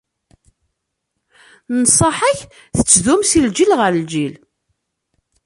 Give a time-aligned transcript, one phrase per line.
[1.77, 2.39] Nnṣaḥa-k
[2.77, 4.33] tettdumu si lǧil ɣer lǧil.